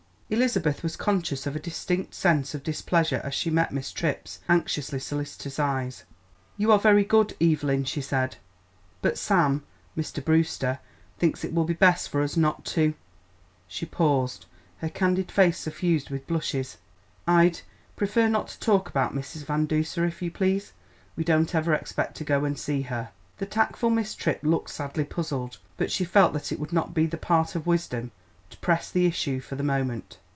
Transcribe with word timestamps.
Elizabeth 0.33 0.81
was 0.81 0.95
conscious 0.95 1.45
of 1.45 1.57
a 1.57 1.59
distinct 1.59 2.13
sense 2.15 2.55
of 2.55 2.63
displeasure 2.63 3.19
as 3.21 3.33
she 3.33 3.49
met 3.49 3.73
Miss 3.73 3.91
Tripp's 3.91 4.39
anxiously 4.47 4.97
solicitous 4.97 5.59
eyes. 5.59 6.05
"You 6.55 6.71
are 6.71 6.79
very 6.79 7.03
good, 7.03 7.35
Evelyn," 7.41 7.83
she 7.83 7.99
said, 7.99 8.37
"but 9.01 9.17
Sam 9.17 9.65
Mr. 9.97 10.23
Brewster 10.23 10.79
thinks 11.19 11.43
it 11.43 11.53
will 11.53 11.65
be 11.65 11.73
best 11.73 12.07
for 12.07 12.21
us 12.21 12.37
not 12.37 12.63
to" 12.67 12.93
She 13.77 13.85
paused, 13.85 14.45
her 14.77 14.87
candid 14.87 15.29
face 15.29 15.57
suffused 15.57 16.09
with 16.09 16.27
blushes. 16.27 16.77
"I'd 17.27 17.59
prefer 17.97 18.29
not 18.29 18.47
to 18.47 18.59
talk 18.61 18.87
about 18.87 19.13
Mrs. 19.13 19.43
Van 19.43 19.65
Duser, 19.65 20.05
if 20.05 20.21
you 20.21 20.31
please. 20.31 20.71
We 21.17 21.25
don't 21.25 21.53
ever 21.53 21.73
expect 21.73 22.15
to 22.15 22.23
go 22.23 22.45
and 22.45 22.57
see 22.57 22.83
her." 22.83 23.09
The 23.39 23.45
tactful 23.45 23.89
Miss 23.89 24.15
Tripp 24.15 24.41
looked 24.43 24.69
sadly 24.69 25.03
puzzled, 25.03 25.57
but 25.75 25.91
she 25.91 26.05
felt 26.05 26.31
that 26.31 26.53
it 26.53 26.59
would 26.61 26.71
not 26.71 26.93
be 26.93 27.05
the 27.05 27.17
part 27.17 27.53
of 27.53 27.67
wisdom 27.67 28.11
to 28.49 28.57
press 28.57 28.91
the 28.91 29.05
issue 29.05 29.39
for 29.39 29.55
the 29.55 29.63
moment. 29.63 30.17